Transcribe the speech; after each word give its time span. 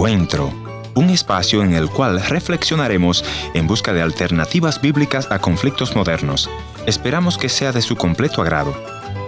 Encuentro, 0.00 0.50
un 0.94 1.10
espacio 1.10 1.62
en 1.62 1.74
el 1.74 1.90
cual 1.90 2.22
reflexionaremos 2.22 3.22
en 3.52 3.66
busca 3.66 3.92
de 3.92 4.00
alternativas 4.00 4.80
bíblicas 4.80 5.30
a 5.30 5.40
conflictos 5.40 5.94
modernos. 5.94 6.48
Esperamos 6.86 7.36
que 7.36 7.50
sea 7.50 7.70
de 7.70 7.82
su 7.82 7.96
completo 7.96 8.40
agrado. 8.40 8.74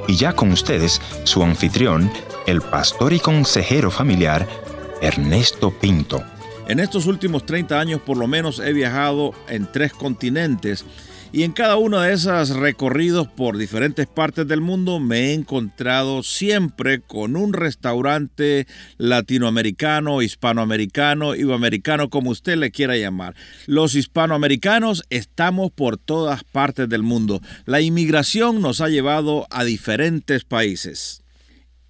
Y 0.09 0.17
ya 0.17 0.33
con 0.33 0.51
ustedes, 0.51 1.03
su 1.25 1.43
anfitrión, 1.43 2.11
el 2.47 2.63
pastor 2.63 3.13
y 3.13 3.21
consejero 3.21 3.91
familiar, 3.91 4.49
Ernesto 5.03 5.79
Pinto. 5.79 6.25
En 6.67 6.81
estos 6.81 7.05
últimos 7.05 7.45
30 7.45 7.79
años 7.79 8.01
por 8.01 8.17
lo 8.17 8.27
menos 8.27 8.59
he 8.59 8.73
viajado 8.73 9.35
en 9.49 9.71
tres 9.71 9.93
continentes 9.93 10.87
y 11.33 11.45
en 11.45 11.53
cada 11.53 11.77
uno 11.77 12.01
de 12.01 12.13
esos 12.13 12.51
recorridos 12.51 13.27
por 13.27 13.57
diferentes 13.57 14.07
partes 14.07 14.47
del 14.47 14.61
mundo 14.61 15.01
me 15.01 15.31
he 15.31 15.33
encontrado 15.33 16.23
siempre 16.23 17.01
con 17.01 17.37
un 17.37 17.55
restaurante 17.55 18.67
latinoamericano, 18.99 20.21
hispanoamericano, 20.21 21.35
iberoamericano, 21.35 22.11
como 22.11 22.31
usted 22.31 22.59
le 22.59 22.71
quiera 22.71 22.99
llamar. 22.99 23.35
Los 23.67 23.95
hispanoamericanos 23.95 25.05
estamos 25.09 25.71
por 25.71 25.97
todas 25.97 26.45
partes 26.45 26.87
del 26.91 27.03
mundo. 27.03 27.41
La 27.65 27.81
inmigración 27.81 28.61
nos 28.61 28.83
ha 28.83 28.91
llevado 28.91 29.47
a 29.51 29.65
diferentes 29.65 30.45
países. 30.45 31.23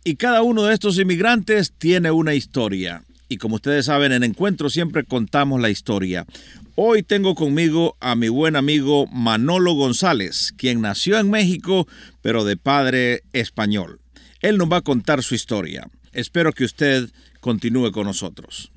Y 0.05 0.17
cada 0.17 0.43
uno 0.43 0.65
de 0.65 0.75
estos 0.75 0.99
inmigrantes 0.99 1.73
tiene 1.77 2.13
una 2.13 2.35
historia. 2.35 3.03
Y 3.29 3.39
como 3.39 3.55
ustedes 3.55 3.87
saben, 3.87 4.13
en 4.13 4.25
Encuentro 4.25 4.69
siempre 4.69 5.05
contamos 5.05 5.61
la 5.61 5.71
historia. 5.71 6.27
Hoy 6.75 7.03
tengo 7.03 7.35
conmigo 7.35 7.99
a 8.01 8.15
mi 8.15 8.31
buen 8.31 8.57
amigo 8.57 9.07
Manolo 9.09 9.75
González, 9.75 10.55
quien 10.57 10.81
nació 10.81 11.19
en 11.19 11.29
México, 11.29 11.87
pero 12.23 12.45
de 12.45 12.57
padre 12.57 13.25
español. 13.35 14.01
Él 14.41 14.57
nos 14.57 14.73
va 14.73 14.79
a 14.79 14.83
contar 14.83 15.23
su 15.23 15.35
historia. 15.35 15.91
Espero 16.13 16.55
que 16.55 16.65
usted 16.65 17.11
continúe 17.41 17.93
con 17.93 18.07
nosotros. 18.07 18.73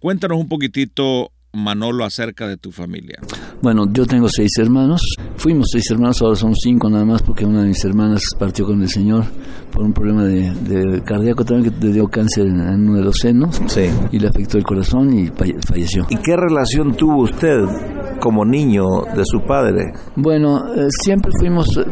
Cuéntanos 0.00 0.38
un 0.38 0.48
poquitito, 0.48 1.30
Manolo, 1.52 2.04
acerca 2.04 2.48
de 2.48 2.56
tu 2.56 2.72
familia. 2.72 3.20
Bueno, 3.62 3.90
yo 3.92 4.04
tengo 4.04 4.28
seis 4.28 4.58
hermanos. 4.58 5.00
Fuimos 5.36 5.68
seis 5.70 5.90
hermanos, 5.90 6.20
ahora 6.20 6.36
somos 6.36 6.58
cinco 6.60 6.90
nada 6.90 7.04
más 7.04 7.22
porque 7.22 7.46
una 7.46 7.62
de 7.62 7.68
mis 7.68 7.84
hermanas 7.84 8.22
partió 8.38 8.66
con 8.66 8.82
el 8.82 8.88
Señor 8.88 9.24
por 9.76 9.84
un 9.84 9.92
problema 9.92 10.24
de, 10.24 11.02
cardíaco 11.04 11.44
también 11.44 11.70
que 11.70 11.86
le 11.86 11.92
dio 11.92 12.08
cáncer 12.08 12.46
en, 12.46 12.88
uno 12.88 12.96
de 12.96 13.04
los 13.04 13.16
senos 13.16 13.60
y 14.10 14.18
le 14.18 14.28
afectó 14.28 14.56
el 14.56 14.64
corazón 14.64 15.12
y 15.12 15.26
falleció. 15.28 16.06
¿Y 16.08 16.16
qué 16.16 16.34
relación 16.34 16.94
tuvo 16.94 17.22
usted 17.22 17.62
como 18.18 18.44
niño 18.44 18.84
de 19.14 19.22
su 19.24 19.42
padre? 19.42 19.92
Bueno, 20.16 20.74
eh, 20.74 20.86
siempre 21.02 21.30
fuimos 21.38 21.68
eh, 21.76 21.84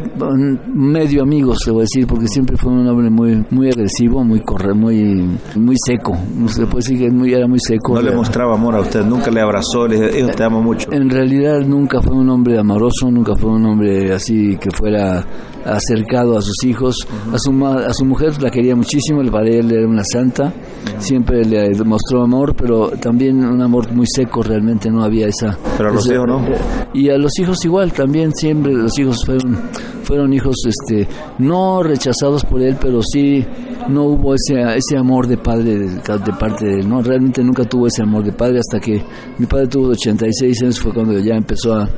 medio 0.73 1.21
amigos, 1.21 1.59
se 1.63 1.69
voy 1.69 1.81
a 1.81 1.83
decir, 1.83 2.07
porque 2.07 2.27
siempre 2.27 2.57
fue 2.57 2.71
un 2.71 2.87
hombre 2.87 3.09
muy 3.11 3.45
muy 3.51 3.67
agresivo, 3.69 4.23
muy 4.23 4.39
corre, 4.39 4.73
muy 4.73 5.37
muy 5.55 5.75
seco. 5.85 6.17
Se 6.47 6.65
puede 6.65 6.77
decir 6.77 6.97
que 6.97 7.11
muy, 7.11 7.33
era 7.33 7.47
muy 7.47 7.59
seco. 7.59 7.93
No 7.93 8.01
le 8.01 8.15
mostraba 8.15 8.55
amor 8.55 8.75
a 8.75 8.79
usted, 8.79 9.05
nunca 9.05 9.29
le 9.29 9.41
abrazó, 9.41 9.87
le 9.87 10.09
dijo, 10.09 10.29
te 10.29 10.43
amo 10.43 10.61
mucho. 10.61 10.91
En 10.91 11.07
realidad 11.09 11.59
nunca 11.59 12.01
fue 12.01 12.15
un 12.15 12.29
hombre 12.29 12.57
amoroso, 12.57 13.11
nunca 13.11 13.35
fue 13.35 13.51
un 13.51 13.65
hombre 13.65 14.11
así 14.11 14.57
que 14.57 14.71
fuera 14.71 15.23
acercado 15.65 16.37
a 16.37 16.41
sus 16.41 16.63
hijos. 16.63 16.95
A 17.33 17.37
su, 17.37 17.65
a 17.65 17.93
su 17.93 18.05
mujer 18.05 18.41
la 18.41 18.49
quería 18.49 18.75
muchísimo, 18.75 19.21
para 19.31 19.49
él 19.49 19.71
era 19.71 19.87
una 19.87 20.03
santa, 20.03 20.53
siempre 20.99 21.43
le 21.43 21.71
mostró 21.83 22.21
amor, 22.23 22.55
pero 22.55 22.89
también 22.91 23.43
un 23.43 23.61
amor 23.61 23.91
muy 23.91 24.05
seco, 24.07 24.43
realmente 24.43 24.89
no 24.89 25.03
había 25.03 25.27
esa... 25.27 25.57
Pero 25.77 25.89
a 25.89 25.93
los 25.93 26.09
hijos 26.09 26.27
no. 26.27 26.45
Eh, 26.47 26.57
y 26.93 27.09
a 27.09 27.17
los 27.17 27.37
hijos 27.39 27.57
igual, 27.65 27.91
también 27.91 28.31
siempre 28.33 28.73
los 28.73 28.97
hijos 28.97 29.25
fueron, 29.25 29.57
fueron 30.03 30.33
hijos 30.33 30.55
este, 30.67 31.07
no 31.39 31.83
rechazados 31.83 32.45
por 32.45 32.61
él, 32.61 32.77
pero 32.79 33.01
sí 33.01 33.43
no 33.89 34.03
hubo 34.05 34.33
ese, 34.35 34.61
ese 34.77 34.97
amor 34.97 35.27
de 35.27 35.37
padre 35.37 35.77
de, 35.77 35.89
de, 35.89 36.33
parte 36.39 36.65
de 36.65 36.79
él, 36.79 36.89
¿no? 36.89 37.01
Realmente 37.01 37.43
nunca 37.43 37.65
tuvo 37.65 37.87
ese 37.87 38.03
amor 38.03 38.23
de 38.23 38.31
padre 38.31 38.59
hasta 38.59 38.79
que 38.79 39.03
mi 39.37 39.45
padre 39.45 39.67
tuvo 39.67 39.87
86 39.89 40.61
años, 40.63 40.79
fue 40.79 40.93
cuando 40.93 41.19
ya 41.19 41.35
empezó 41.35 41.75
a, 41.75 41.89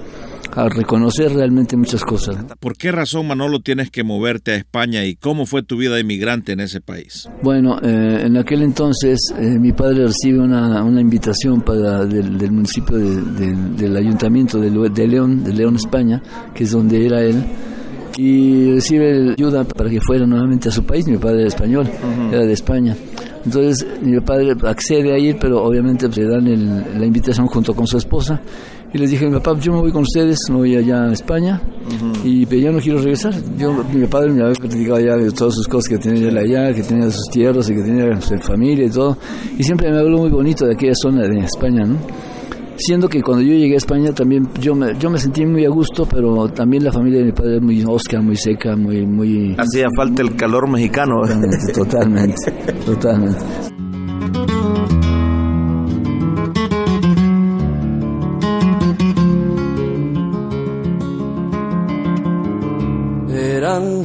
a 0.57 0.69
reconocer 0.69 1.31
realmente 1.33 1.77
muchas 1.77 2.03
cosas. 2.03 2.35
¿Por 2.59 2.75
qué 2.75 2.91
razón, 2.91 3.27
Manolo, 3.27 3.59
tienes 3.59 3.91
que 3.91 4.03
moverte 4.03 4.53
a 4.53 4.55
España 4.55 5.05
y 5.05 5.15
cómo 5.15 5.45
fue 5.45 5.61
tu 5.61 5.77
vida 5.77 5.93
de 5.93 6.01
inmigrante 6.01 6.51
en 6.51 6.61
ese 6.61 6.81
país? 6.81 7.29
Bueno, 7.43 7.77
eh, 7.83 8.23
en 8.25 8.35
aquel 8.37 8.63
entonces 8.63 9.19
eh, 9.37 9.59
mi 9.59 9.71
padre 9.71 10.07
recibe 10.07 10.39
una, 10.39 10.83
una 10.83 10.99
invitación 10.99 11.61
para 11.61 12.05
del, 12.05 12.51
municipio 12.51 12.97
del 12.97 13.95
ayuntamiento 13.95 14.59
de, 14.59 14.71
de, 14.89 15.07
León, 15.07 15.43
de 15.43 15.53
León, 15.53 15.75
España, 15.75 16.23
que 16.55 16.63
es 16.63 16.71
donde 16.71 17.05
era 17.05 17.21
él 17.21 17.43
y 18.17 18.73
recibe 18.73 19.33
ayuda 19.37 19.63
para 19.63 19.91
que 19.91 20.01
fuera 20.01 20.25
nuevamente 20.25 20.69
a 20.69 20.71
su 20.71 20.83
país. 20.83 21.07
Mi 21.07 21.17
padre 21.17 21.41
era 21.41 21.49
español, 21.49 21.87
era 22.31 22.43
de 22.43 22.53
España. 22.53 22.95
Entonces 23.45 23.85
mi 24.01 24.19
padre 24.21 24.55
accede 24.63 25.13
a 25.13 25.19
ir, 25.19 25.37
pero 25.39 25.63
obviamente 25.63 26.09
le 26.09 26.27
dan 26.27 26.99
la 26.99 27.05
invitación 27.05 27.45
junto 27.45 27.75
con 27.75 27.85
su 27.85 27.97
esposa 27.97 28.41
y 28.97 29.01
les 29.01 29.11
dije, 29.11 29.27
mi 29.27 29.33
papá, 29.33 29.55
yo 29.59 29.73
me 29.73 29.79
voy 29.79 29.91
con 29.91 30.01
ustedes, 30.01 30.39
me 30.49 30.55
voy 30.55 30.75
allá 30.75 31.03
a 31.03 31.13
España 31.13 31.61
y 32.23 32.47
pero 32.47 32.61
ya 32.61 32.71
no 32.71 32.79
quiero 32.79 32.97
regresar. 32.97 33.33
Yo, 33.57 33.71
mi 33.93 34.07
padre 34.07 34.31
me 34.31 34.41
había 34.41 34.59
platicado 34.59 34.99
ya 34.99 35.15
de 35.15 35.31
todas 35.31 35.53
sus 35.53 35.67
cosas 35.67 35.89
que 35.89 35.97
tenía 35.99 36.29
él 36.29 36.37
allá, 36.37 36.73
que 36.73 36.81
tenía 36.81 37.11
sus 37.11 37.29
tierras 37.31 37.69
y 37.69 37.75
que 37.75 37.83
tenía 37.83 38.19
su 38.19 38.37
familia 38.39 38.87
y 38.87 38.89
todo. 38.89 39.15
Y 39.57 39.63
siempre 39.63 39.91
me 39.91 39.99
habló 39.99 40.17
muy 40.17 40.31
bonito 40.31 40.65
de 40.65 40.73
aquella 40.73 40.95
zona 40.95 41.27
de 41.27 41.39
España, 41.41 41.85
¿no? 41.85 41.97
Siendo 42.77 43.07
que 43.07 43.21
cuando 43.21 43.43
yo 43.43 43.53
llegué 43.53 43.75
a 43.75 43.77
España 43.77 44.11
también 44.13 44.47
yo 44.59 44.73
me, 44.73 44.97
yo 44.97 45.11
me 45.11 45.19
sentí 45.19 45.45
muy 45.45 45.65
a 45.65 45.69
gusto, 45.69 46.07
pero 46.09 46.47
también 46.49 46.83
la 46.83 46.91
familia 46.91 47.19
de 47.19 47.25
mi 47.25 47.31
padre 47.33 47.57
es 47.57 47.61
muy 47.61 47.83
osca, 47.83 48.19
muy 48.19 48.35
seca, 48.35 48.75
muy... 48.75 49.05
muy 49.05 49.55
Hacía 49.57 49.89
falta 49.95 50.23
el 50.23 50.35
calor 50.35 50.67
mexicano. 50.69 51.21
Totalmente, 51.21 51.73
totalmente. 51.73 52.51
totalmente. 52.85 53.86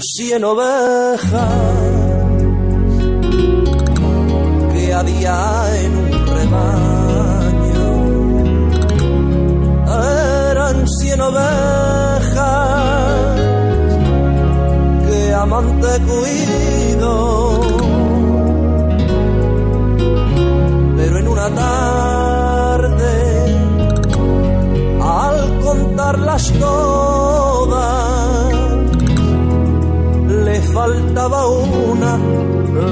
Cien 0.00 0.44
ovejas 0.44 1.82
día 4.74 5.02
día 5.02 5.38
en 5.82 5.92
un 5.96 6.26
rebaño. 6.36 7.86
Eran 10.50 10.86
cien 10.98 11.20
ovejas 11.20 12.40
que 15.06 15.34
amante 15.34 15.92
cuido. 16.08 17.14
Pero 20.96 21.18
en 21.18 21.28
una 21.28 21.48
tarde, 21.64 23.14
al 25.00 25.60
contarlas 25.64 26.52
todas, 26.60 27.11
faltaba 31.22 31.48
una, 31.48 32.18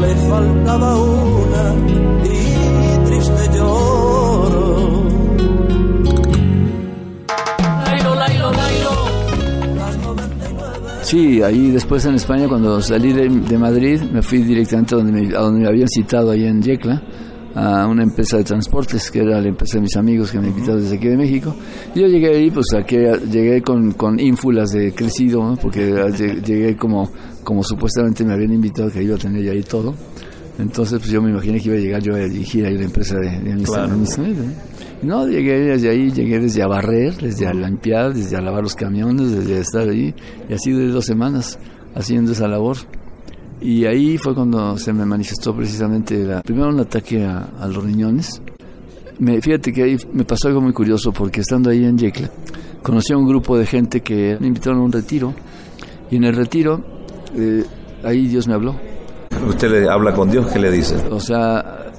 le 0.00 0.14
faltaba 0.28 0.96
una 1.02 1.74
y 2.24 3.04
triste 3.06 3.58
lloro. 3.58 5.08
Lailo, 7.86 8.14
lailo, 8.14 8.52
lailo. 8.52 9.74
Las 9.74 9.98
99 9.98 10.70
Sí, 11.02 11.42
ahí 11.42 11.70
después 11.72 12.04
en 12.06 12.14
España, 12.14 12.46
cuando 12.48 12.80
salí 12.80 13.12
de, 13.12 13.28
de 13.28 13.58
Madrid, 13.58 14.00
me 14.12 14.22
fui 14.22 14.38
directamente 14.42 14.94
a 14.94 14.98
donde 14.98 15.12
me, 15.12 15.36
a 15.36 15.40
donde 15.40 15.60
me 15.62 15.66
habían 15.68 15.88
citado, 15.88 16.30
ahí 16.30 16.44
en 16.44 16.62
Yecla, 16.62 17.02
a 17.56 17.88
una 17.88 18.04
empresa 18.04 18.36
de 18.36 18.44
transportes, 18.44 19.10
que 19.10 19.22
era 19.22 19.40
la 19.40 19.48
empresa 19.48 19.78
de 19.78 19.80
mis 19.82 19.96
amigos 19.96 20.30
que 20.30 20.38
me 20.38 20.46
invitaron 20.48 20.80
desde 20.82 20.96
aquí 20.98 21.08
de 21.08 21.16
México. 21.16 21.52
Y 21.96 22.00
yo 22.00 22.06
llegué 22.06 22.28
ahí, 22.36 22.50
pues 22.52 22.66
aquí, 22.78 22.96
llegué 23.28 23.60
con, 23.60 23.90
con 23.94 24.20
ínfulas 24.20 24.70
de 24.70 24.94
crecido, 24.94 25.42
¿no? 25.42 25.56
porque 25.56 25.90
lle- 25.92 26.40
llegué 26.44 26.76
como, 26.76 27.10
como 27.44 27.62
supuestamente 27.62 28.24
me 28.24 28.32
habían 28.32 28.52
invitado, 28.52 28.90
que 28.90 29.02
iba 29.02 29.16
a 29.16 29.18
tener 29.18 29.42
ya 29.42 29.52
ahí 29.52 29.62
todo. 29.62 29.94
Entonces, 30.58 30.98
pues 30.98 31.10
yo 31.10 31.22
me 31.22 31.30
imaginé 31.30 31.60
que 31.60 31.68
iba 31.68 31.78
a 31.78 31.80
llegar 31.80 32.02
yo 32.02 32.14
a 32.14 32.18
dirigir 32.18 32.66
ahí 32.66 32.76
la 32.76 32.84
empresa 32.84 33.16
de, 33.16 33.30
de 33.40 33.52
amigos, 33.52 33.78
¿no? 33.78 34.24
No, 35.02 35.26
llegué 35.26 35.58
desde 35.60 35.88
ahí, 35.88 36.10
llegué 36.10 36.38
desde 36.38 36.62
a 36.62 36.66
barrer, 36.66 37.16
desde 37.16 37.46
a 37.46 37.54
limpiar, 37.54 38.12
desde 38.12 38.36
a 38.36 38.42
lavar 38.42 38.62
los 38.62 38.74
camiones, 38.74 39.30
desde 39.30 39.56
a 39.56 39.60
estar 39.60 39.88
ahí, 39.88 40.14
y 40.48 40.52
así 40.52 40.72
de 40.72 40.88
dos 40.88 41.06
semanas 41.06 41.58
haciendo 41.94 42.32
esa 42.32 42.46
labor. 42.46 42.76
Y 43.62 43.86
ahí 43.86 44.18
fue 44.18 44.34
cuando 44.34 44.76
se 44.76 44.92
me 44.92 45.06
manifestó 45.06 45.56
precisamente, 45.56 46.22
la, 46.24 46.42
primero 46.42 46.68
un 46.68 46.80
ataque 46.80 47.24
a, 47.24 47.48
a 47.58 47.66
los 47.66 47.82
riñones. 47.82 48.42
Me, 49.18 49.40
fíjate 49.40 49.72
que 49.72 49.82
ahí 49.82 49.98
me 50.12 50.24
pasó 50.24 50.48
algo 50.48 50.60
muy 50.60 50.74
curioso, 50.74 51.12
porque 51.12 51.40
estando 51.40 51.70
ahí 51.70 51.84
en 51.84 51.96
Yecla, 51.96 52.30
conocí 52.82 53.14
a 53.14 53.16
un 53.16 53.26
grupo 53.26 53.56
de 53.56 53.64
gente 53.64 54.02
que 54.02 54.36
me 54.38 54.48
invitaron 54.48 54.80
a 54.80 54.82
un 54.82 54.92
retiro, 54.92 55.34
y 56.10 56.16
en 56.16 56.24
el 56.24 56.36
retiro, 56.36 56.84
eh, 57.36 57.64
ahí 58.02 58.26
Dios 58.26 58.46
me 58.48 58.54
habló. 58.54 58.74
Usted 59.46 59.70
le 59.70 59.88
habla 59.88 60.12
con 60.12 60.30
Dios, 60.30 60.46
¿qué 60.52 60.58
le 60.58 60.70
dice? 60.70 60.96
O 61.10 61.20
sea, 61.20 61.92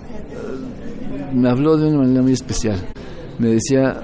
me 1.34 1.50
habló 1.50 1.78
de 1.78 1.88
una 1.88 2.00
manera 2.00 2.22
muy 2.22 2.34
especial. 2.34 2.80
Me 3.40 3.50
decía 3.50 4.02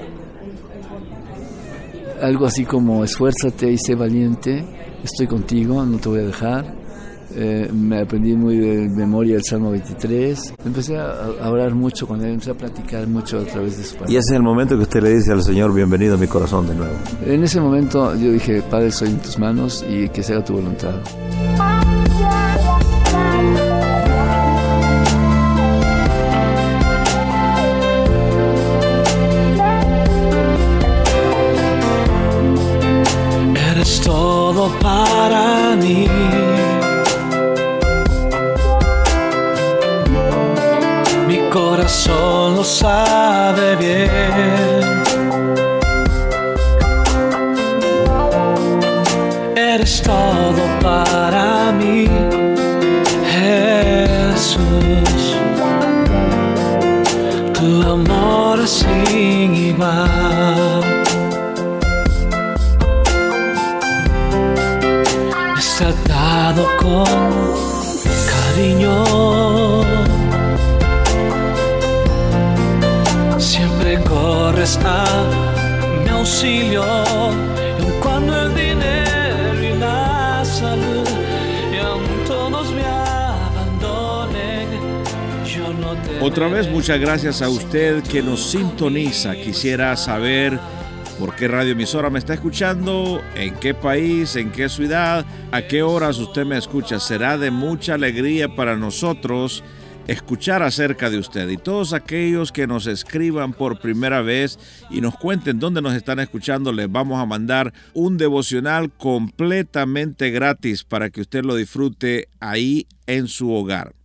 algo 2.22 2.46
así 2.46 2.66
como 2.66 3.04
esfuérzate 3.04 3.72
y 3.72 3.78
sé 3.78 3.96
valiente, 3.96 4.66
estoy 5.04 5.28
contigo, 5.28 5.86
no 5.86 5.98
te 5.98 6.10
voy 6.10 6.20
a 6.20 6.24
dejar. 6.24 6.77
Eh, 7.40 7.70
me 7.72 8.00
aprendí 8.00 8.34
muy 8.36 8.58
de 8.58 8.90
memoria 8.90 9.36
el 9.36 9.44
Salmo 9.44 9.70
23. 9.70 10.56
Empecé 10.66 10.98
a, 10.98 11.12
a 11.40 11.52
orar 11.52 11.76
mucho 11.76 12.08
con 12.08 12.20
él, 12.24 12.32
empecé 12.32 12.50
a 12.50 12.56
platicar 12.56 13.08
mucho 13.08 13.38
a 13.38 13.44
través 13.44 13.78
de 13.78 13.84
su 13.84 13.94
palabra. 13.94 14.12
Y 14.12 14.18
ese 14.18 14.32
es 14.32 14.38
el 14.38 14.42
momento 14.42 14.76
que 14.76 14.82
usted 14.82 15.04
le 15.04 15.16
dice 15.16 15.34
al 15.34 15.44
Señor, 15.44 15.72
bienvenido 15.72 16.16
a 16.16 16.18
mi 16.18 16.26
corazón 16.26 16.68
de 16.68 16.74
nuevo. 16.74 16.96
En 17.24 17.44
ese 17.44 17.62
momento 17.62 18.16
yo 18.16 18.32
dije, 18.32 18.64
Padre, 18.64 18.92
soy 18.92 19.10
en 19.10 19.20
tus 19.20 19.38
manos 19.38 19.86
y 19.88 20.10
que 20.10 20.24
se 20.24 20.34
haga 20.34 20.46
tu 20.46 20.54
voluntad. 20.54 20.96
Eres 33.72 34.02
todo 34.02 34.72
para 34.80 35.76
mí. 35.76 36.08
Corazón 41.88 42.56
lo 42.58 42.64
sabe 42.66 43.76
bien. 43.78 44.10
Eres 49.56 50.02
todo 50.02 50.64
para 50.82 51.72
mí, 51.72 52.10
Jesús. 53.36 54.60
Tu 57.54 57.82
amor 57.84 58.60
es 58.60 58.70
sin 58.70 59.56
igual. 59.56 60.84
Me 65.54 65.60
has 65.60 65.78
tratado 65.78 66.66
con 66.82 67.27
Otra 86.28 86.50
vez, 86.50 86.70
muchas 86.70 87.00
gracias 87.00 87.42
a 87.42 87.48
usted 87.48 88.04
que 88.04 88.22
nos 88.22 88.52
sintoniza. 88.52 89.34
Quisiera 89.38 89.96
saber 89.96 90.60
por 91.18 91.34
qué 91.38 91.48
radioemisora 91.48 92.10
me 92.10 92.20
está 92.20 92.34
escuchando, 92.34 93.22
en 93.34 93.56
qué 93.56 93.74
país, 93.74 94.36
en 94.36 94.52
qué 94.52 94.68
ciudad, 94.68 95.26
a 95.54 95.62
qué 95.62 95.84
horas 95.84 96.18
usted 96.18 96.46
me 96.46 96.58
escucha. 96.58 97.00
Será 97.00 97.38
de 97.38 97.50
mucha 97.50 97.94
alegría 97.94 98.54
para 98.54 98.76
nosotros 98.76 99.64
escuchar 100.08 100.64
acerca 100.64 101.10
de 101.10 101.18
usted 101.18 101.48
y 101.48 101.56
todos 101.56 101.94
aquellos 101.94 102.52
que 102.52 102.68
nos 102.68 102.88
escriban 102.88 103.54
por 103.54 103.80
primera 103.80 104.22
vez 104.22 104.60
y 104.90 105.00
nos 105.00 105.16
cuenten 105.16 105.60
dónde 105.60 105.82
nos 105.82 105.94
están 105.94 106.20
escuchando, 106.20 106.74
les 106.74 106.92
vamos 106.92 107.22
a 107.22 107.26
mandar 107.26 107.74
un 107.94 108.18
devocional 108.18 108.92
completamente 108.92 110.30
gratis 110.32 110.84
para 110.84 111.10
que 111.10 111.22
usted 111.22 111.46
lo 111.46 111.56
disfrute 111.56 112.28
ahí 112.42 112.86
en 113.06 113.30
su 113.30 113.50
hogar. 113.54 113.96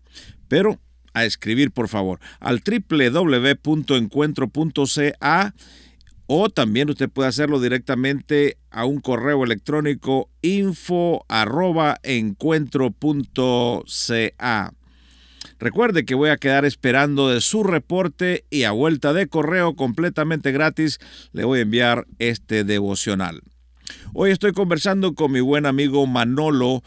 Pero 0.46 0.78
a 1.14 1.24
escribir, 1.24 1.70
por 1.70 1.88
favor, 1.88 2.20
al 2.40 2.62
www.encuentro.ca 2.64 5.54
o 6.26 6.48
también 6.48 6.88
usted 6.88 7.10
puede 7.10 7.28
hacerlo 7.28 7.60
directamente 7.60 8.56
a 8.70 8.86
un 8.86 9.00
correo 9.00 9.44
electrónico 9.44 10.30
info 10.40 11.26
arroba 11.28 11.98
encuentro.ca. 12.02 14.72
Recuerde 15.58 16.04
que 16.04 16.14
voy 16.14 16.30
a 16.30 16.38
quedar 16.38 16.64
esperando 16.64 17.28
de 17.28 17.40
su 17.40 17.62
reporte 17.62 18.44
y 18.50 18.64
a 18.64 18.72
vuelta 18.72 19.12
de 19.12 19.28
correo 19.28 19.76
completamente 19.76 20.50
gratis 20.52 20.98
le 21.32 21.44
voy 21.44 21.58
a 21.58 21.62
enviar 21.62 22.06
este 22.18 22.64
devocional. 22.64 23.42
Hoy 24.14 24.30
estoy 24.30 24.52
conversando 24.52 25.14
con 25.14 25.32
mi 25.32 25.40
buen 25.40 25.66
amigo 25.66 26.06
Manolo 26.06 26.82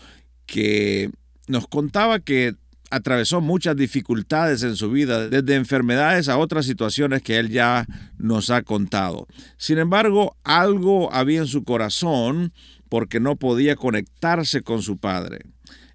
que 0.46 1.12
nos 1.48 1.68
contaba 1.68 2.20
que 2.20 2.56
atravesó 2.90 3.42
muchas 3.42 3.76
dificultades 3.76 4.64
en 4.64 4.76
su 4.76 4.92
vida, 4.92 5.28
desde 5.28 5.56
enfermedades 5.56 6.30
a 6.30 6.38
otras 6.38 6.66
situaciones 6.66 7.22
que 7.22 7.38
él 7.38 7.50
ya 7.50 7.86
nos 8.18 8.50
ha 8.50 8.62
contado. 8.62 9.28
Sin 9.58 9.78
embargo, 9.78 10.36
algo 10.44 11.12
había 11.14 11.40
en 11.40 11.48
su 11.48 11.64
corazón 11.64 12.54
porque 12.90 13.20
no 13.20 13.36
podía 13.36 13.76
conectarse 13.76 14.62
con 14.62 14.82
su 14.82 14.98
padre. 14.98 15.40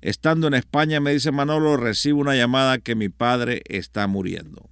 Estando 0.00 0.46
en 0.46 0.54
España, 0.54 1.00
me 1.00 1.12
dice 1.12 1.30
Manolo, 1.30 1.76
recibo 1.76 2.20
una 2.20 2.34
llamada 2.34 2.78
que 2.78 2.94
mi 2.94 3.08
padre 3.08 3.62
está 3.66 4.06
muriendo. 4.06 4.70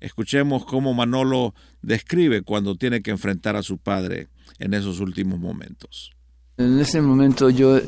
Escuchemos 0.00 0.64
cómo 0.64 0.94
Manolo 0.94 1.54
describe 1.82 2.42
cuando 2.42 2.76
tiene 2.76 3.02
que 3.02 3.10
enfrentar 3.10 3.56
a 3.56 3.62
su 3.62 3.78
padre 3.78 4.28
en 4.58 4.74
esos 4.74 5.00
últimos 5.00 5.38
momentos. 5.38 6.12
En 6.56 6.78
ese 6.78 7.00
momento 7.00 7.48
yo, 7.48 7.80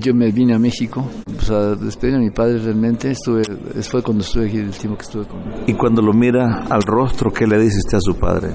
yo 0.00 0.14
me 0.14 0.32
vine 0.32 0.54
a 0.54 0.58
México, 0.58 1.08
a 1.50 1.74
despedir 1.74 2.14
a 2.16 2.18
mi 2.18 2.30
padre 2.30 2.58
realmente, 2.58 3.10
estuve, 3.10 3.42
fue 3.82 4.02
cuando 4.02 4.22
estuve 4.22 4.46
aquí 4.48 4.56
el 4.58 4.70
tiempo 4.70 4.96
que 4.98 5.02
estuve 5.04 5.26
con 5.26 5.40
él. 5.40 5.52
Y 5.66 5.74
cuando 5.74 6.02
lo 6.02 6.12
mira 6.12 6.64
al 6.68 6.82
rostro, 6.82 7.32
¿qué 7.32 7.46
le 7.46 7.58
dice 7.58 7.78
usted 7.78 7.98
a 7.98 8.00
su 8.00 8.14
padre? 8.16 8.48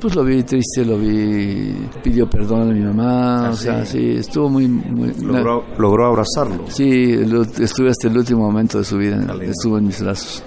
Pues 0.00 0.14
lo 0.14 0.24
vi 0.24 0.42
triste, 0.44 0.84
lo 0.84 0.96
vi, 0.96 1.74
pidió 2.02 2.28
perdón 2.28 2.70
a 2.70 2.72
mi 2.72 2.80
mamá, 2.80 3.50
o 3.50 3.52
sea, 3.54 3.84
sí, 3.84 4.12
estuvo 4.16 4.48
muy... 4.48 4.66
muy 4.66 5.12
Logró, 5.22 5.62
logró 5.78 6.06
abrazarlo. 6.06 6.64
Sí, 6.68 7.16
lo- 7.26 7.42
estuve 7.42 7.90
hasta 7.90 8.08
el 8.08 8.16
último 8.16 8.40
momento 8.40 8.78
de 8.78 8.84
su 8.84 8.96
vida, 8.96 9.18
estuvo 9.42 9.76
en 9.76 9.86
mis 9.88 10.00
brazos. 10.02 10.42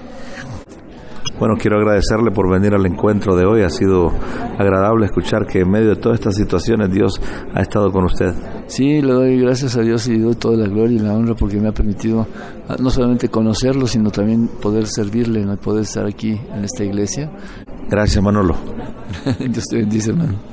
Bueno, 1.44 1.58
quiero 1.60 1.76
agradecerle 1.76 2.32
por 2.32 2.50
venir 2.50 2.74
al 2.74 2.86
encuentro 2.86 3.36
de 3.36 3.44
hoy. 3.44 3.64
Ha 3.64 3.70
sido 3.70 4.14
agradable 4.58 5.08
escuchar 5.08 5.46
que 5.46 5.60
en 5.60 5.70
medio 5.70 5.90
de 5.90 5.98
todas 5.98 6.18
estas 6.18 6.38
situaciones 6.38 6.90
Dios 6.90 7.20
ha 7.54 7.62
estado 7.62 7.92
con 7.92 8.06
usted. 8.06 8.34
Sí, 8.68 9.02
le 9.02 9.12
doy 9.12 9.42
gracias 9.42 9.76
a 9.76 9.82
Dios 9.82 10.08
y 10.08 10.20
doy 10.20 10.36
toda 10.36 10.56
la 10.56 10.68
gloria 10.68 10.96
y 10.96 11.00
la 11.00 11.14
honra 11.14 11.36
porque 11.36 11.60
me 11.60 11.68
ha 11.68 11.74
permitido 11.74 12.26
ah, 12.70 12.78
no 12.80 12.90
solamente 12.90 13.28
conocerlo, 13.28 13.88
sino 13.88 14.10
también 14.10 14.48
poder 14.48 14.88
servirle, 14.88 15.46
poder 15.58 15.84
estar 15.84 16.06
aquí 16.06 16.40
en 16.56 16.64
esta 16.64 16.86
iglesia. 16.86 17.30
Gracias, 17.90 18.24
Manolo. 18.24 18.56
Dios 19.40 19.66
te 19.66 19.76
bendice, 19.80 20.12
hermano. 20.12 20.53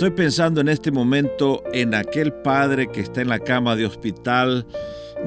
Estoy 0.00 0.12
pensando 0.12 0.62
en 0.62 0.70
este 0.70 0.90
momento 0.90 1.62
en 1.74 1.94
aquel 1.94 2.32
padre 2.32 2.90
que 2.90 3.02
está 3.02 3.20
en 3.20 3.28
la 3.28 3.38
cama 3.38 3.76
de 3.76 3.84
hospital 3.84 4.66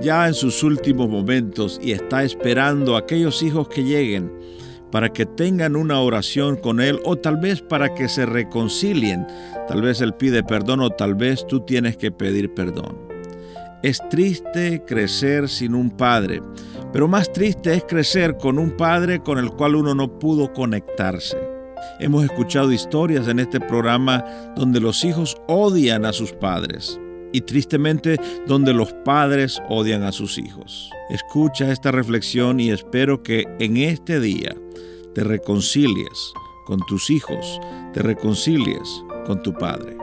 ya 0.02 0.28
en 0.28 0.34
sus 0.34 0.64
últimos 0.64 1.08
momentos 1.10 1.80
y 1.80 1.92
está 1.92 2.24
esperando 2.24 2.96
a 2.96 3.02
aquellos 3.02 3.44
hijos 3.44 3.68
que 3.68 3.84
lleguen 3.84 4.34
para 4.92 5.14
que 5.14 5.28
tengan 5.28 5.76
una 5.76 6.00
oración 6.00 6.56
con 6.56 6.82
Él 6.82 7.00
o 7.06 7.16
tal 7.16 7.38
vez 7.38 7.62
para 7.62 7.94
que 7.94 8.10
se 8.10 8.26
reconcilien. 8.26 9.28
Tal 9.68 9.84
vez 9.84 10.02
Él 10.02 10.16
pide 10.16 10.42
perdón 10.42 10.80
o 10.82 10.90
tal 10.90 11.14
vez 11.14 11.46
tú 11.46 11.60
tienes 11.60 11.96
que 11.96 12.12
pedir 12.12 12.52
perdón. 12.56 12.98
Es 13.84 14.02
triste 14.10 14.82
crecer 14.88 15.50
sin 15.50 15.76
un 15.76 15.92
padre, 15.92 16.42
pero 16.92 17.08
más 17.08 17.32
triste 17.32 17.76
es 17.76 17.84
crecer 17.84 18.38
con 18.38 18.58
un 18.58 18.72
padre 18.72 19.20
con 19.20 19.38
el 19.38 19.52
cual 19.52 19.76
uno 19.76 19.94
no 19.94 20.18
pudo 20.18 20.52
conectarse. 20.52 21.53
Hemos 22.00 22.24
escuchado 22.24 22.72
historias 22.72 23.28
en 23.28 23.40
este 23.40 23.60
programa 23.60 24.24
donde 24.56 24.80
los 24.80 25.04
hijos 25.04 25.38
odian 25.48 26.06
a 26.06 26.14
sus 26.14 26.32
padres 26.34 27.00
y 27.32 27.42
tristemente 27.42 28.18
donde 28.48 28.74
los 28.74 28.94
padres 29.06 29.62
odian 29.70 30.04
a 30.04 30.12
sus 30.12 30.38
hijos. 30.38 30.90
Escucha 31.10 31.72
esta 31.72 31.92
reflexión 31.92 32.60
y 32.60 32.70
espero 32.70 33.24
que 33.24 33.46
en 33.60 33.78
este 33.78 34.20
día 34.20 34.56
te 35.14 35.24
reconcilies 35.24 36.34
con 36.66 36.80
tus 36.88 37.10
hijos, 37.10 37.60
te 37.94 38.02
reconcilies 38.02 39.04
con 39.26 39.42
tu 39.42 39.54
Padre. 39.54 40.03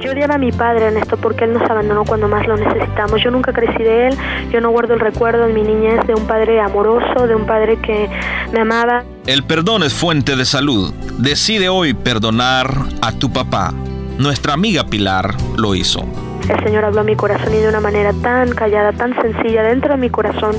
Yo 0.00 0.12
odiaba 0.12 0.34
a 0.34 0.38
mi 0.38 0.52
padre 0.52 0.88
en 0.88 0.96
esto 0.96 1.16
porque 1.16 1.44
él 1.44 1.54
nos 1.54 1.62
abandonó 1.70 2.04
cuando 2.04 2.28
más 2.28 2.46
lo 2.46 2.56
necesitamos. 2.56 3.22
Yo 3.22 3.30
nunca 3.30 3.52
crecí 3.52 3.82
de 3.82 4.08
él, 4.08 4.18
yo 4.52 4.60
no 4.60 4.70
guardo 4.70 4.94
el 4.94 5.00
recuerdo 5.00 5.46
en 5.46 5.54
mi 5.54 5.62
niñez 5.62 6.06
de 6.06 6.14
un 6.14 6.26
padre 6.26 6.60
amoroso, 6.60 7.26
de 7.26 7.34
un 7.34 7.46
padre 7.46 7.78
que 7.80 8.08
me 8.52 8.60
amaba. 8.60 9.04
El 9.26 9.42
perdón 9.44 9.82
es 9.82 9.94
fuente 9.94 10.36
de 10.36 10.44
salud. 10.44 10.92
Decide 11.18 11.68
hoy 11.68 11.94
perdonar 11.94 12.70
a 13.00 13.12
tu 13.12 13.32
papá. 13.32 13.72
Nuestra 14.18 14.54
amiga 14.54 14.86
Pilar 14.86 15.34
lo 15.56 15.74
hizo. 15.74 16.04
El 16.48 16.62
Señor 16.62 16.84
habló 16.84 17.00
a 17.00 17.04
mi 17.04 17.16
corazón 17.16 17.52
y 17.54 17.58
de 17.58 17.68
una 17.68 17.80
manera 17.80 18.12
tan 18.22 18.50
callada, 18.50 18.92
tan 18.92 19.14
sencilla, 19.20 19.62
dentro 19.62 19.94
de 19.94 20.00
mi 20.00 20.10
corazón, 20.10 20.54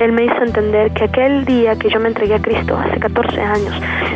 Él 0.00 0.12
me 0.12 0.24
hizo 0.24 0.42
entender 0.42 0.92
que 0.92 1.04
aquel 1.04 1.44
día 1.44 1.76
que 1.76 1.90
yo 1.90 2.00
me 2.00 2.08
entregué 2.08 2.34
a 2.34 2.42
Cristo, 2.42 2.76
hace 2.76 2.98
14 2.98 3.40
años, 3.40 3.74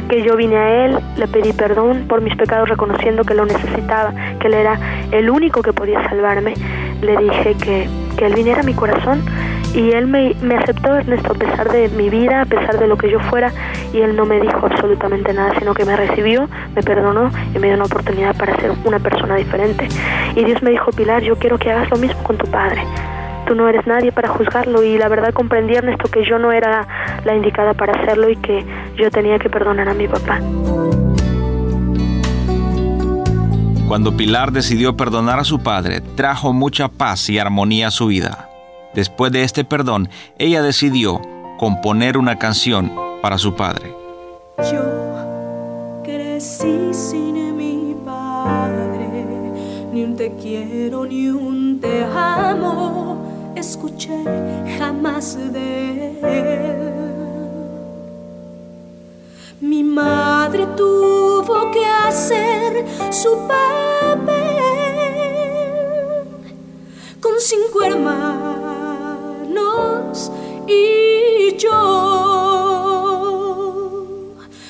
que 0.08 0.22
yo 0.22 0.36
vine 0.36 0.56
a 0.56 0.84
Él, 0.84 0.98
le 1.16 1.28
pedí 1.28 1.52
perdón 1.52 2.06
por 2.08 2.20
mis 2.20 2.36
pecados 2.36 2.68
reconociendo 2.68 3.24
que 3.24 3.34
lo 3.34 3.46
necesitaba, 3.46 4.12
que 4.40 4.48
Él 4.48 4.54
era 4.54 4.78
el 5.12 5.30
único 5.30 5.62
que 5.62 5.72
podía 5.72 6.02
salvarme, 6.08 6.54
le 7.00 7.16
dije 7.16 7.54
que, 7.54 7.88
que 8.16 8.26
Él 8.26 8.34
viniera 8.34 8.60
a 8.60 8.64
mi 8.64 8.74
corazón 8.74 9.22
y 9.74 9.90
él 9.92 10.06
me, 10.06 10.34
aceptó, 10.56 10.96
Ernesto, 10.96 11.32
a 11.32 11.34
pesar 11.34 11.70
de 11.70 11.88
mi 11.90 12.10
vida, 12.10 12.42
a 12.42 12.44
pesar 12.44 12.78
de 12.78 12.86
lo 12.86 12.96
que 12.96 13.10
yo 13.10 13.20
fuera, 13.20 13.52
y 13.92 14.00
él 14.00 14.14
no 14.16 14.26
me 14.26 14.40
dijo 14.40 14.66
absolutamente 14.66 15.32
nada, 15.32 15.54
sino 15.58 15.72
que 15.72 15.84
me 15.84 15.96
recibió, 15.96 16.48
me 16.74 16.82
perdonó 16.82 17.30
y 17.54 17.58
me 17.58 17.68
dio 17.68 17.76
una 17.76 17.84
oportunidad 17.84 18.36
para 18.36 18.54
ser 18.56 18.72
una 18.84 18.98
persona 18.98 19.36
diferente. 19.36 19.88
Y 20.36 20.44
Dios 20.44 20.62
me 20.62 20.70
dijo, 20.70 20.90
Pilar, 20.92 21.22
yo 21.22 21.36
quiero 21.36 21.58
que 21.58 21.70
hagas 21.70 21.90
lo 21.90 21.96
mismo 21.96 22.22
con 22.22 22.36
tu 22.36 22.46
padre. 22.50 22.82
Tú 23.46 23.54
no 23.54 23.68
eres 23.68 23.86
nadie 23.86 24.12
para 24.12 24.28
juzgarlo 24.28 24.82
y 24.82 24.98
la 24.98 25.08
verdad 25.08 25.32
comprendí, 25.32 25.74
Ernesto, 25.74 26.08
que 26.10 26.24
yo 26.24 26.38
no 26.38 26.52
era 26.52 26.86
la 27.24 27.34
indicada 27.34 27.74
para 27.74 28.00
hacerlo 28.00 28.28
y 28.28 28.36
que 28.36 28.64
yo 28.96 29.10
tenía 29.10 29.38
que 29.38 29.48
perdonar 29.48 29.88
a 29.88 29.94
mi 29.94 30.06
papá. 30.06 30.38
Cuando 33.88 34.16
Pilar 34.16 34.52
decidió 34.52 34.96
perdonar 34.96 35.38
a 35.38 35.44
su 35.44 35.62
padre, 35.62 36.00
trajo 36.14 36.52
mucha 36.52 36.88
paz 36.88 37.28
y 37.28 37.38
armonía 37.38 37.88
a 37.88 37.90
su 37.90 38.06
vida. 38.06 38.51
Después 38.94 39.32
de 39.32 39.42
este 39.42 39.64
perdón, 39.64 40.10
ella 40.38 40.62
decidió 40.62 41.20
componer 41.58 42.18
una 42.18 42.38
canción 42.38 42.92
para 43.22 43.38
su 43.38 43.54
padre. 43.54 43.94
Yo 44.70 46.02
crecí 46.04 46.92
sin 46.92 47.56
mi 47.56 47.96
padre, 48.04 49.08
ni 49.92 50.04
un 50.04 50.16
te 50.16 50.34
quiero 50.34 51.06
ni 51.06 51.28
un 51.28 51.80
te 51.80 52.04
amo, 52.04 53.52
escuché 53.56 54.24
jamás 54.78 55.38
de 55.52 56.18
él. 56.20 56.92
Mi 59.60 59.82
madre 59.84 60.66
tuvo 60.76 61.70
que 61.70 61.86
hacer 61.86 62.84
su 63.10 63.38
papel 63.46 64.32
con 67.20 67.32
cinco 67.38 67.84
hermanos 67.84 68.71
y 70.72 71.56
yo 71.58 71.80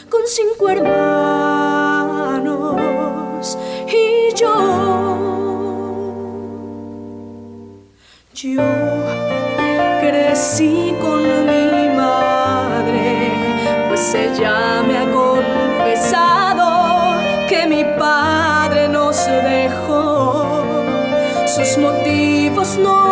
con 0.08 0.22
cinco 0.26 0.68
hermanos 0.68 1.58
y 3.86 4.34
yo. 4.34 4.54
Yo 8.34 8.62
crecí 10.00 10.94
con 11.00 11.22
mi 11.46 11.88
madre 11.96 13.30
pues 13.88 14.14
ella 14.14 14.82
me 14.86 14.94
ha 14.98 15.06
confesado 15.12 16.66
que 17.48 17.66
mi 17.66 17.84
padre 17.98 18.88
nos 18.88 19.16
dejó. 19.26 20.62
Sus 21.46 21.76
motivos 21.78 22.78
no 22.78 23.11